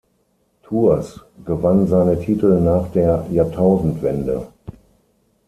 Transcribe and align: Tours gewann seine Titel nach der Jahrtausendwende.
Tours 0.63 1.19
gewann 1.45 1.85
seine 1.85 2.19
Titel 2.19 2.59
nach 2.59 2.87
der 2.89 3.23
Jahrtausendwende. 3.31 4.47